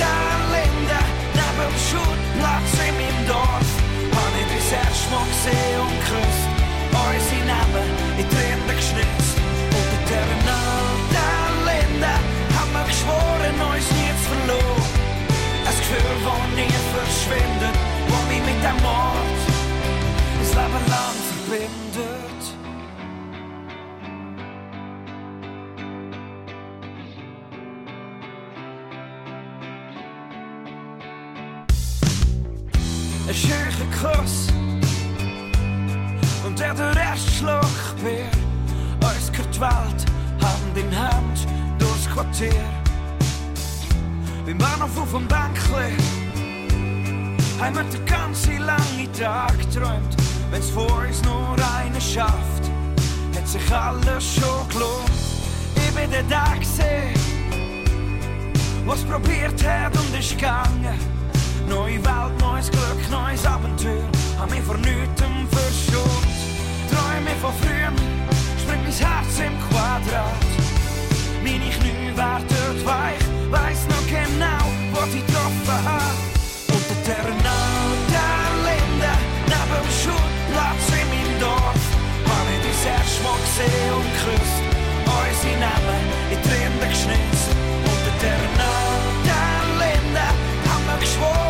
[0.00, 1.00] der Linde,
[1.38, 3.70] neben dem Schulplatz in meinem Dorf,
[4.16, 6.46] hab ich das erste Mal gesehen und geküsst.
[6.90, 9.36] Unsere Namen in Tränen geschnitzt.
[9.78, 10.26] Unter der
[11.14, 12.14] der Linde,
[12.56, 14.90] haben wir geschworen, uns nie zu verloren.
[15.68, 17.76] Ein Gefühl, das nie verschwindet,
[18.10, 19.09] das mich mit dem Mord
[33.30, 34.48] Ein schöner Kuss
[36.44, 38.28] und der erste Schluck Bier.
[39.08, 40.04] Uns gehört die Welt,
[40.42, 41.46] Hand in Hand
[41.78, 42.64] durchs Quartier.
[44.44, 45.94] Beim Bahnhof auf dem Bänkli
[47.60, 50.16] haben wir den ganzen langen Tag geträumt.
[50.50, 52.64] Wenn's vor uns nur einer schafft,
[53.36, 55.08] hat sich alles schon gelohnt.
[55.76, 57.14] Ich bin der da gesehen,
[58.86, 61.19] was probiert hat und ist gegangen.
[61.70, 64.02] Neue Welt, neues Glück, neues Abenteuer,
[64.40, 65.22] hab mich vor nichts
[65.54, 66.26] verschont.
[66.90, 67.94] Träume von früher,
[68.58, 70.50] springt mein Herz im Quadrat.
[71.44, 73.22] Meine Knie werden weich,
[73.54, 76.18] weiss noch genau, wo ich getroffen hab.
[76.74, 79.12] Unter der der Linde,
[79.46, 81.84] neben dem Schulplatz in meinem Dorf,
[82.26, 84.58] hab ich das erste Mal gesehen und geküsst.
[85.06, 86.02] Unsere Namen
[86.34, 87.54] in Tränen geschnitzt.
[87.86, 88.42] Unter der
[89.22, 90.26] der Linde,
[90.66, 91.49] haben wir geschworen,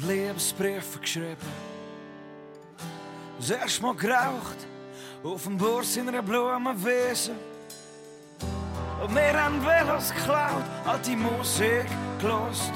[0.00, 1.36] und Liebesbriefe geschrieben.
[3.38, 4.56] Das erste Mal geraucht
[5.22, 7.32] auf dem Burs in einer Blumenwiese.
[9.02, 11.86] Und wir haben Velos geklaut, hat die Musik
[12.20, 12.72] gelost.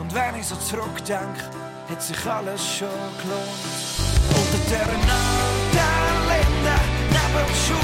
[0.00, 1.50] Und wenn ich so zurückdenke,
[1.88, 2.88] hat sich alles schon
[3.22, 3.66] gelohnt.
[4.30, 4.86] Unter der
[5.76, 5.96] der
[6.28, 6.76] Linde,
[7.10, 7.75] neben dem Schulplatz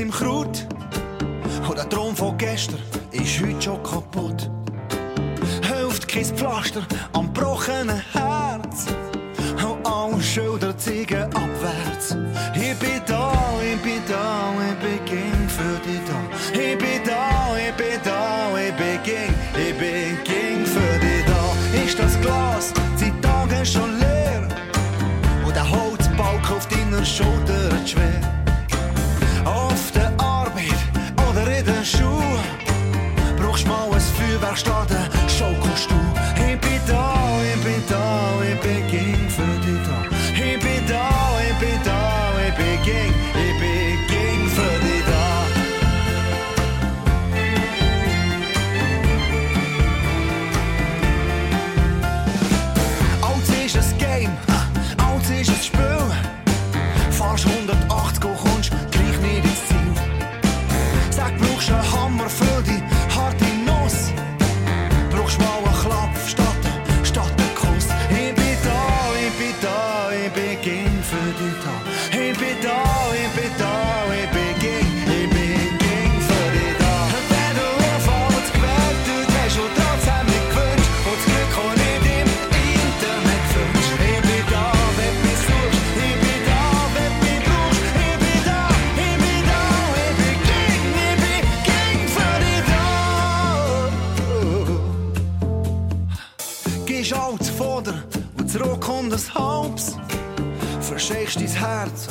[0.00, 0.66] im Kraut.
[1.68, 2.78] Und der Traum von gestern
[3.12, 4.50] ist heute schon kaputt.
[5.62, 6.86] Hilft kein Pflaster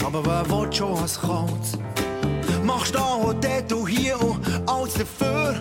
[0.10, 1.78] aber wer will schon was Kaltes?
[2.64, 5.56] Machst da und dort und hier und alles dafür.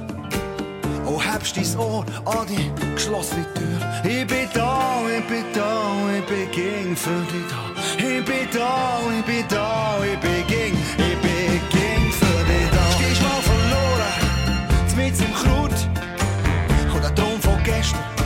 [1.05, 4.11] Und hebst dein Ohr an die geschlossene Tür.
[4.11, 7.61] Ich bin da, ich bin da, ich bin gegen für dich da.
[7.99, 12.91] Ich bin da, ich bin da, ich bin gegen, ich bin gegen für dich da.
[12.93, 14.15] Stehst mal verloren,
[14.97, 16.95] mit im Kraut.
[16.95, 18.18] Und der Traum von gestern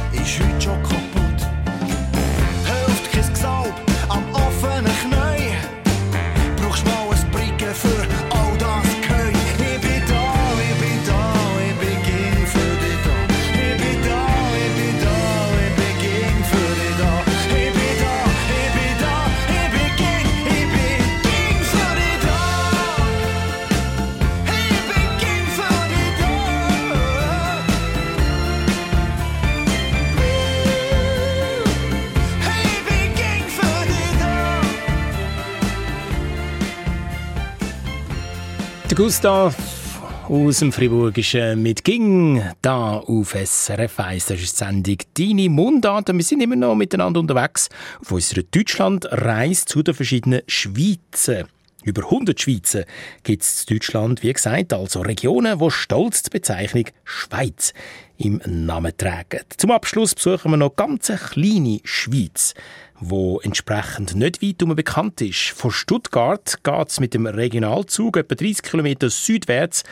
[38.95, 39.57] Gustav
[40.28, 44.26] aus dem Friburgischen mit Ging da auf SRF 1.
[44.26, 46.12] Das ist die Sendung «Deine Mundart».
[46.12, 47.70] Wir sind immer noch miteinander unterwegs
[48.01, 51.45] auf unserer Deutschlandreise zu den verschiedenen Schweizen.
[51.84, 52.84] Über 100 Schweizer
[53.22, 57.72] gibt es in Deutschland, wie gesagt, also Regionen, wo stolz die Bezeichnung Schweiz
[58.23, 59.41] im Namen tragen.
[59.57, 62.55] Zum Abschluss besuchen wir noch ganz eine kleine Schweiz,
[63.01, 65.51] wo entsprechend nicht weit um bekannt ist.
[65.51, 69.83] Von Stuttgart geht es mit dem Regionalzug etwa 30 Kilometer südwärts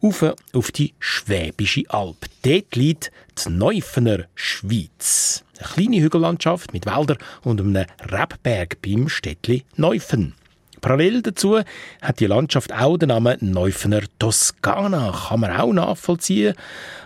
[0.00, 2.26] auf, auf die Schwäbische Alb.
[2.42, 3.10] Dort liegt
[3.44, 5.44] die Neufener Schweiz.
[5.58, 10.34] Eine kleine Hügellandschaft mit Wäldern und einem Rebberg beim Städtli Neufen.
[10.82, 11.60] Parallel dazu
[12.02, 16.54] hat die Landschaft auch den Namen Neufener Toskana, kann man auch nachvollziehen.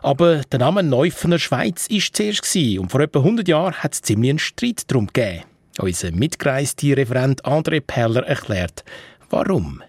[0.03, 4.31] Aber der Name Neufener Schweiz war zuerst und vor etwa 100 Jahren hat es ziemlich
[4.31, 5.45] einen Streit darum gegeben.
[5.79, 8.83] Unser mitgereiste Referent André Perler erklärt,
[9.29, 9.83] warum.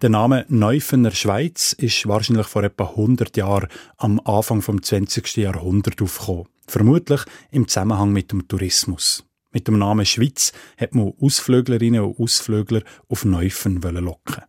[0.00, 5.36] Der Name Neufener Schweiz ist wahrscheinlich vor etwa 100 Jahren am Anfang des 20.
[5.36, 6.46] Jahrhunderts aufgekommen.
[6.66, 9.25] Vermutlich im Zusammenhang mit dem Tourismus.
[9.56, 14.44] Mit dem Namen Schweiz hat man Ausflüglerinnen und Ausflügler auf Neufen locken.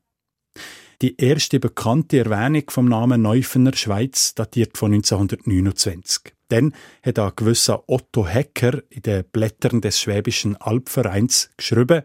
[1.01, 6.34] Die erste bekannte Erwähnung vom Namen Neufener Schweiz datiert von 1929.
[6.49, 12.03] Dann hat ein gewisser Otto Hecker in den Blättern des Schwäbischen Albvereins geschrieben,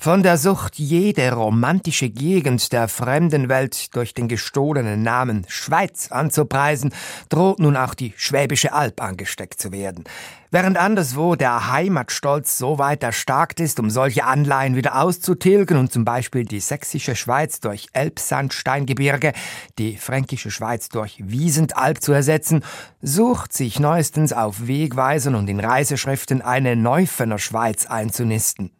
[0.00, 6.94] von der Sucht, jede romantische Gegend der fremden Welt durch den gestohlenen Namen Schweiz anzupreisen,
[7.28, 10.04] droht nun auch die Schwäbische Alb angesteckt zu werden.
[10.50, 16.06] Während anderswo der Heimatstolz so weit erstarkt ist, um solche Anleihen wieder auszutilgen und zum
[16.06, 19.34] Beispiel die sächsische Schweiz durch Elbsandsteingebirge,
[19.78, 22.64] die fränkische Schweiz durch Wiesendalb zu ersetzen,
[23.02, 28.70] sucht sich neuestens auf Wegweisern und in Reiseschriften eine Neufener Schweiz einzunisten.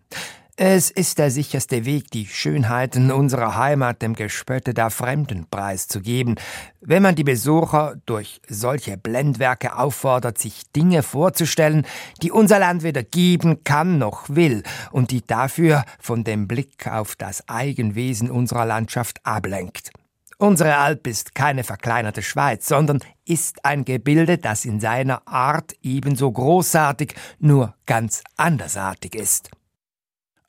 [0.63, 6.35] Es ist der sicherste Weg, die Schönheiten unserer Heimat dem Gespötte der Fremden preiszugeben,
[6.83, 11.87] wenn man die Besucher durch solche Blendwerke auffordert, sich Dinge vorzustellen,
[12.21, 17.17] die unser Land weder geben kann noch will und die dafür von dem Blick auf
[17.17, 19.93] das Eigenwesen unserer Landschaft ablenkt.
[20.37, 26.31] Unsere Alp ist keine verkleinerte Schweiz, sondern ist ein Gebilde, das in seiner Art ebenso
[26.31, 29.51] großartig, nur ganz andersartig ist.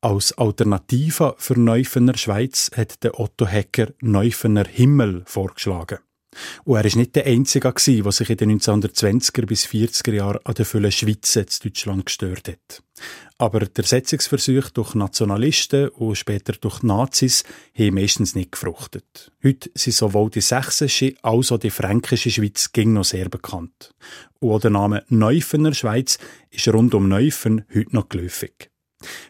[0.04, 5.99] Als Alternative für Neufener Schweiz hat der Otto Hecker Neufener Himmel vorgeschlagen.
[6.64, 10.56] Und er war nicht der Einzige, der sich in den 1920er bis 40er Jahren an
[10.56, 12.82] der vielen Schweizer in Deutschland gestört hat.
[13.38, 17.43] Aber der Setzungsversuch durch Nationalisten und später durch Nazis
[17.78, 19.32] haben meistens nicht gefruchtet.
[19.43, 23.93] Heute sind sowohl die sächsische als auch die fränkische Schweiz ging noch sehr bekannt.
[24.39, 26.18] Und auch der Name Neufener Schweiz
[26.49, 28.70] ist rund um Neufen heute noch geläufig.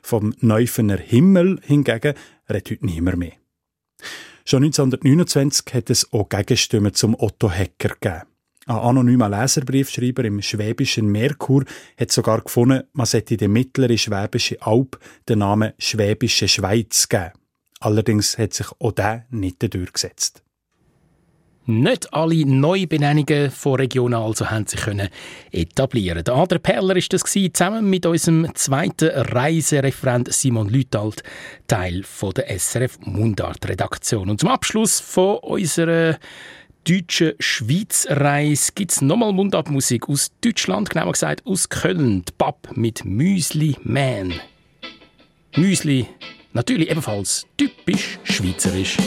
[0.02, 2.14] Vom Neufener Himmel hingegen
[2.50, 3.34] redet heute niemand mehr.
[4.46, 8.24] Schon 1929 hat es auch Gegenstimmen zum Otto Hecker gegeben.
[8.68, 11.66] Ein anonymer Leserbriefschreiber im schwäbischen Merkur
[12.00, 17.32] hat sogar gefunden, man sollte der mittlere schwäbische Alb den Namen Schwäbische Schweiz geben.
[17.80, 20.44] Allerdings hat sich auch der nicht durchgesetzt.
[21.68, 25.10] Nicht alle Neubenennungen von Regionen also haben sich können
[25.52, 26.24] etablieren.
[26.24, 31.22] Der andere Perler ist das gewesen, zusammen mit unserem zweiten Reisereferent Simon Lütald,
[31.68, 34.32] Teil von der SRF Mundart Redaktion.
[34.32, 36.18] Und zum Abschluss von unserer
[36.88, 42.26] deutschen Schweizreise gibt es nochmal Mundartmusik aus Deutschland, genauer gesagt aus Köln.
[42.26, 44.34] Die Pub mit Müsli Man.
[45.56, 46.08] Müsli,
[46.54, 48.98] natürlich ebenfalls typisch schweizerisch.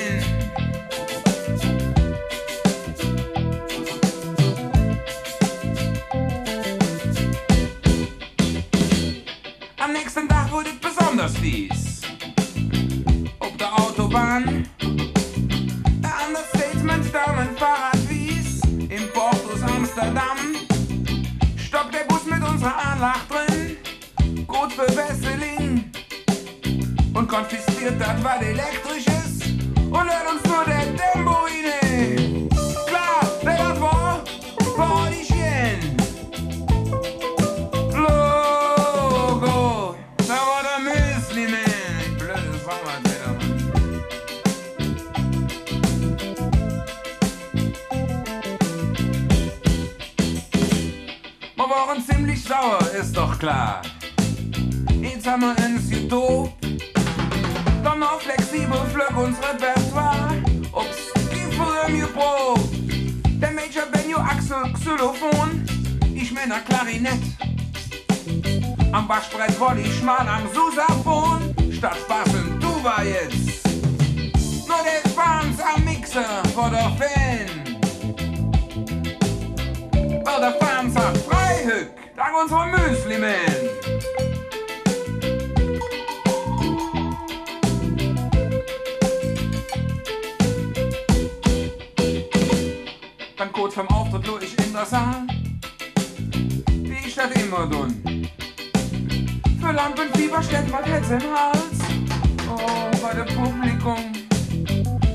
[103.25, 104.11] Dem Publikum.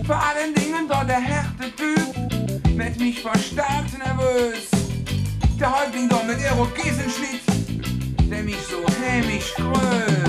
[0.06, 2.74] Vor allen Dingen dort der härte Typ.
[2.74, 4.68] Mit mich verstärkt nervös.
[5.60, 7.42] Der Häuptling dort mit Irokesenschnitt.
[8.30, 10.27] Der mich so hämisch grüßt.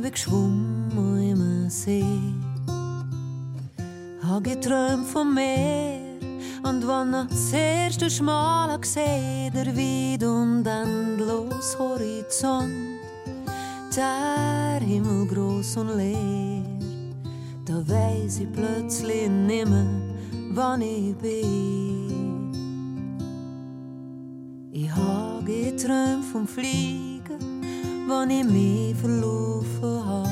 [0.00, 2.04] Bin geschwommen im See.
[4.22, 5.98] Habe geträumt vom Meer
[6.62, 12.70] und wann ich das erste Schmal gesehen der weit und endlos Horizont.
[13.96, 16.62] Der Himmel groß und leer,
[17.64, 19.86] da weiß ich plötzlich nimmer,
[20.52, 22.52] wann ich bin.
[24.70, 27.07] Ich habe geträumt vom Fliegen,
[28.08, 30.28] wann ich mich verlaufen habe.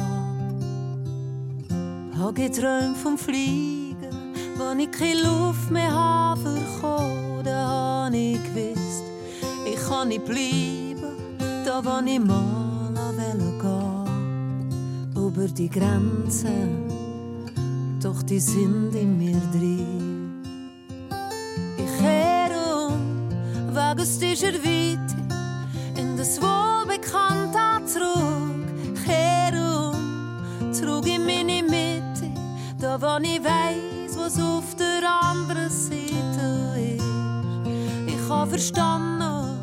[2.18, 7.42] Habe geträumt vom Fliegen, wann ich keine Luft mehr habe bekommen.
[7.44, 9.04] Da habe ich gewusst,
[9.66, 11.14] ich kann nicht bleiben,
[11.64, 12.56] da wann ich mal
[13.60, 13.86] gehen.
[15.14, 16.88] Über die Grenzen,
[18.02, 20.42] doch die sind in mir drin.
[21.76, 23.28] Ich kehre um,
[23.74, 25.25] wegen dieser Weite,
[26.16, 28.64] in das Wohlbekannte zurück.
[29.04, 32.30] Kehre um, zurück in meine Mitte,
[32.80, 37.04] da wo ich weiss, was auf der anderen Seite ist.
[38.06, 39.58] Ich habe verstanden,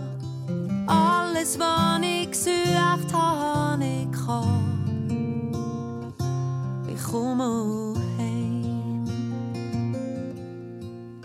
[0.87, 5.63] alles, was ich gesucht habe, ich kann.
[6.87, 9.05] Ich komme heim.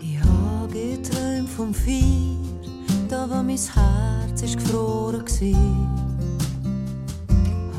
[0.01, 2.28] Ich habe geträumt vom Vier,
[3.09, 5.25] da wo mein Herz ist gefroren.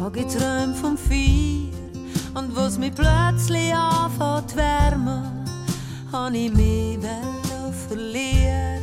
[0.01, 1.71] Habe geträumt vom Vier,
[2.35, 5.45] und wo's mich plötzlich anfängt zu wärmen,
[6.11, 6.99] habe ich mich
[7.89, 8.83] verlieren.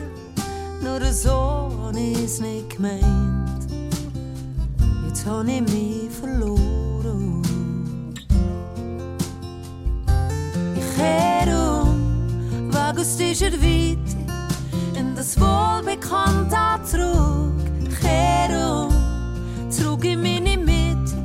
[0.81, 3.67] Nur so habe ich's nicht gemeint.
[5.07, 7.41] Jetzt habe ich mich verloren.
[10.75, 13.51] Ich kehre um, wegen dieser
[15.27, 16.55] Das Wohlbekannte
[16.85, 17.51] zurück.
[17.99, 21.17] Kehre um, zurück in meine Mitte,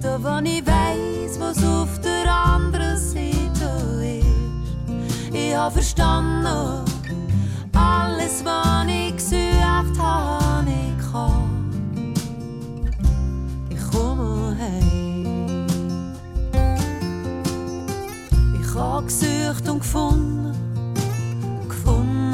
[0.00, 4.22] da wo ich weiss, was auf der anderen Seite
[5.34, 5.74] ist.
[5.74, 6.46] verstanden.
[7.74, 12.14] Alles, was ich gesucht habe, ich kann.
[13.68, 15.66] Ich komme heim.
[18.62, 20.61] Ich habe gesucht und gefunden.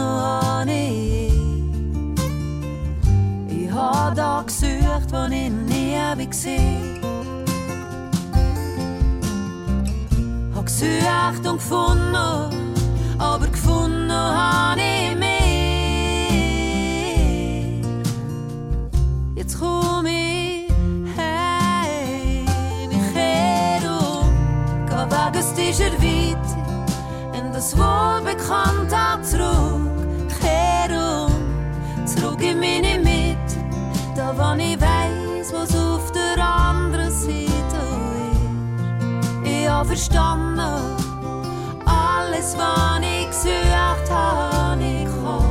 [0.09, 1.33] Gefunden habe ich.
[3.49, 7.01] Ich habe da gesucht, wo ich nie gesehen
[10.55, 12.59] Habe gesucht und gefunden
[13.19, 15.29] aber gefunden habe ich mehr.
[19.35, 20.71] Jetzt komm ich
[21.17, 22.47] heim,
[24.87, 26.57] geh weg aus dieser Weite,
[27.37, 29.88] in das Wohlbekannte zurück,
[30.91, 33.57] um, zurück in meine Mitte,
[34.15, 37.81] da wo ich weiss, was auf der anderen Seite
[39.43, 39.51] ist.
[39.51, 40.61] Ich hab verstanden,
[41.85, 45.48] alles, was ich gesucht habe, ich kann.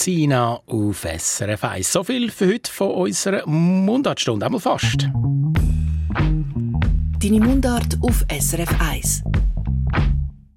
[0.00, 1.92] Zina auf SRF 1.
[1.92, 4.46] So viel für heute von unserer Mundartstunde.
[4.46, 5.10] Einmal fast.
[7.18, 9.22] Deine Mundart auf SRF 1.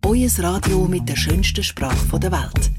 [0.06, 2.72] Euer Radio mit der schönsten Sprache der Welt.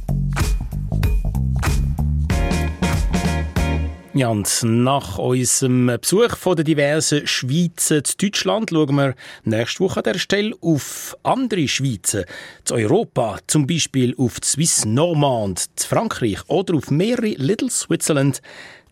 [4.17, 9.97] Ja, und nach unserem Besuch von den diversen Schweizen zu Deutschland schauen wir nächste Woche
[9.97, 12.25] an der Stelle auf andere Schweizen,
[12.63, 18.41] zu Europa, zum Beispiel auf die Swiss Normand, zu Frankreich oder auf mehrere Little Switzerland,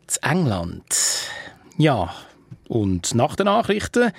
[0.08, 0.82] zu England.
[1.78, 2.12] Ja,
[2.72, 4.12] und nach den Nachrichten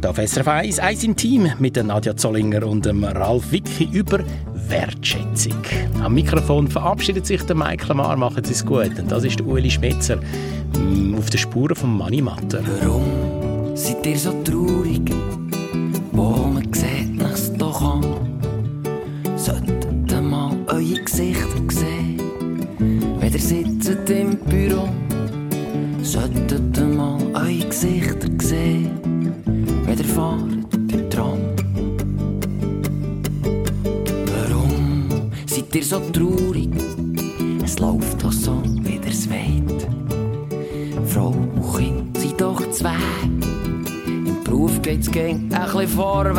[0.00, 4.18] darf SRF 1 «Eins im Team» mit der Nadja Zollinger und dem Ralf Wicki über
[4.52, 5.62] Wertschätzung.
[6.02, 8.16] Am Mikrofon verabschiedet sich der Michael Mar.
[8.16, 8.98] Machen Sie es gut.
[8.98, 12.60] Und das ist der Ueli Schmetzer mm, auf den Spuren von Money Matter.
[12.80, 15.12] Warum seid ihr so traurig?
[45.94, 46.34] voor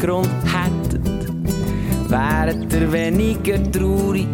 [0.00, 4.26] wenn ihr einen Grund hättet, wäret ihr weniger traurig.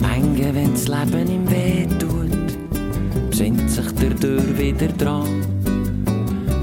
[0.00, 5.44] Manche, wenn das Leben ihm weh tut, besinnt sich der Tür wieder dran.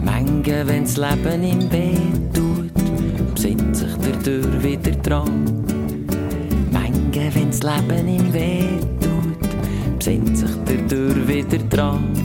[0.04, 1.98] Manche, wenn das Leben ihm weh
[2.34, 5.64] tut, besinnt sich der Tür wieder dran.
[6.72, 12.25] Manche, wenn das Leben ihm weh tut, besinnt sich der Tür wieder dran.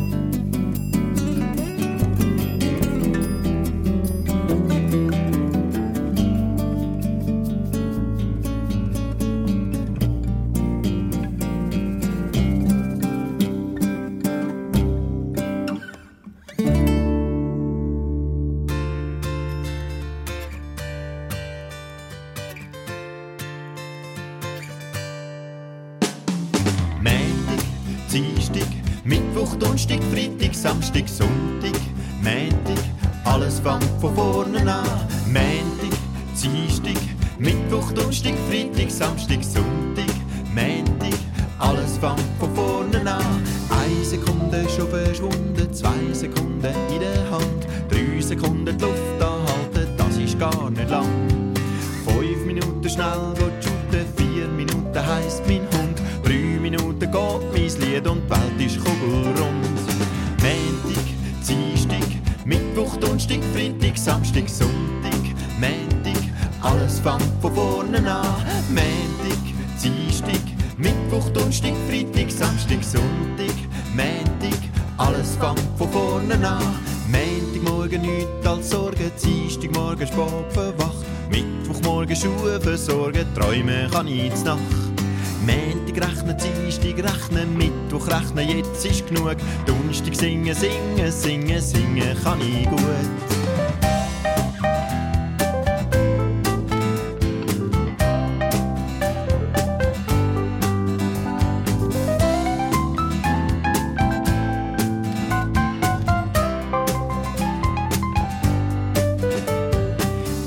[88.85, 89.37] Jetzt ist genug.
[89.66, 92.81] Donnerstag singen, singen, singen, singen kann ich gut.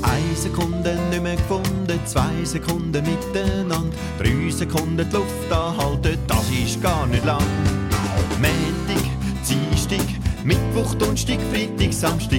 [0.02, 5.33] Eine Sekunde nicht mehr gefunden, zwei Sekunden miteinander, drei Sekunden die Luft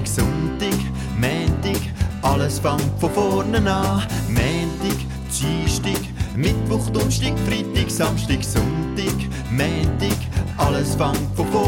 [0.06, 0.80] Samstag, Sonntag,
[1.20, 1.82] Montag,
[2.22, 4.04] alles fängt von vorne an.
[4.30, 4.98] Montag,
[5.30, 6.00] Dienstag,
[6.36, 9.16] Mittwoch, Donnerstag, Freitag, Samstag, Sonntag,
[9.52, 10.18] Montag,
[10.58, 11.65] alles fängt von vorne an.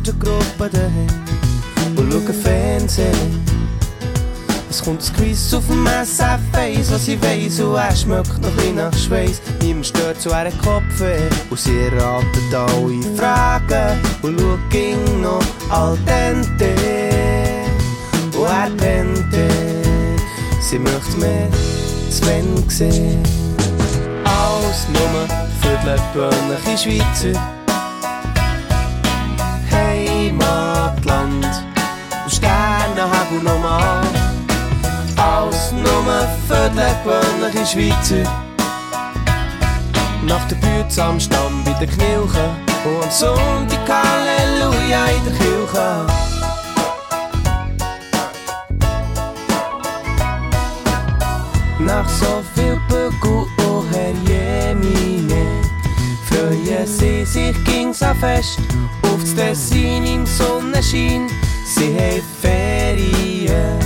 [0.00, 3.42] Der Postengruppe daheim und schauen Fernsehen.
[4.70, 8.76] Es kommt das Quiz auf dem SF1, was sie weiss und er schmeckt noch ein
[8.76, 9.42] nach Schweiß.
[9.60, 16.74] Niemand stört zu ihren Kopfweh und sie erraten alle Fragen und schaut noch al dente.
[18.34, 19.48] Und er pente,
[20.60, 21.48] sie möchte mehr
[22.10, 23.22] Sven sehen.
[24.24, 25.28] Alles nur
[25.60, 27.51] für die gewöhnliche Schweizer.
[30.40, 31.46] Heimatland
[32.24, 34.02] und Sternenhagel nochmal.
[35.16, 38.30] Alles nur für die gewöhnliche Schweizer.
[40.26, 42.50] Nach der Bütze am Stamm bei den Knilchen
[42.84, 46.06] und am Sonntag Halleluja in der Kirche.
[51.80, 52.80] Nach so viel
[57.02, 58.60] sie sich ging's auch fest
[59.02, 61.28] das Tessin im Sonnenschein.
[61.64, 63.78] Sie haben Ferien,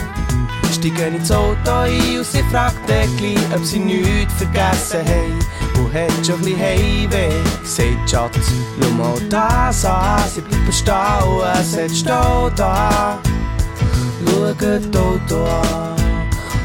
[0.72, 5.38] steigen ins Auto ein und sie fragt gleich, ob sie nichts vergessen haben.
[5.78, 7.30] Und hat schon ein bisschen Heimweh,
[7.64, 10.94] sagt Schatz, schau mal das an, sie bleiben stehen,
[11.60, 13.18] es hat Stau da.
[14.26, 15.96] Schaut das Auto an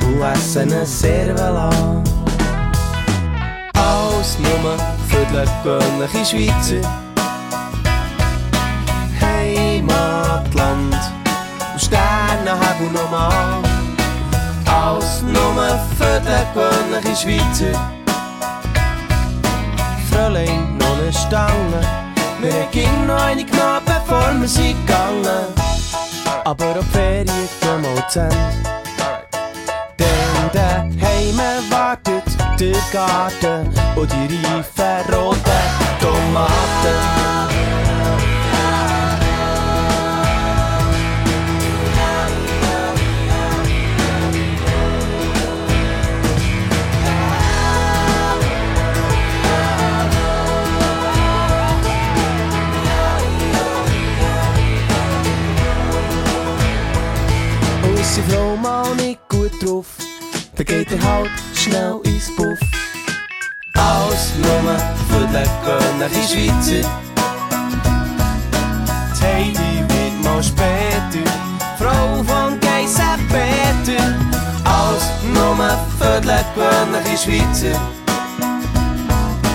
[0.05, 2.09] und essen ein Servelat.
[3.73, 6.87] Alles nur die gewöhnliche Schweizer.
[9.19, 10.95] Heimatland
[11.73, 13.61] und Sternenhagel nochmal.
[14.65, 17.79] Alles nur für die gewöhnliche Schweizer.
[20.09, 21.81] Fräulein, noch eine Stange.
[22.41, 25.45] Wir gingen noch eine genommen, bevor wir sind gegangen.
[26.43, 28.35] Aber die Ferien gehen mal zu Ende.
[29.99, 31.37] Denn daheim
[31.69, 31.80] wartet
[32.61, 35.39] de Garten und die reifen roten
[35.99, 36.51] Tomaten.
[57.83, 59.87] Unsere Frau mal nicht gut drauf,
[60.55, 62.59] dann geht er halt schnell ins Puff.
[63.75, 66.89] Alles nur den König Schweizer.
[69.15, 71.29] Die Heidi wird mal später
[71.77, 74.03] Frau von Kaiser Peter.
[74.63, 75.55] Alles nur
[75.99, 77.79] für den König Schweizer.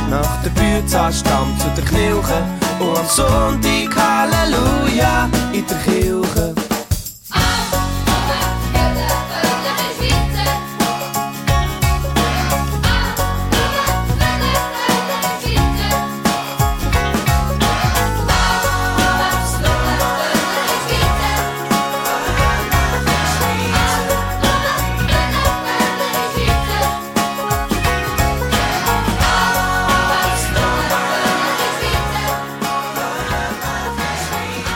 [0.09, 2.43] Nach der Bühne stammt zu der Kirche
[2.79, 6.56] und am Sonntag Halleluja in der Kirche.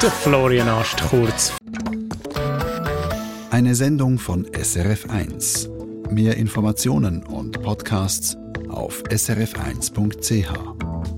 [0.03, 1.53] Der Florian Ast kurz.
[3.51, 5.69] Eine Sendung von SRF1.
[6.11, 8.35] Mehr Informationen und Podcasts
[8.71, 11.10] auf srf1.ch.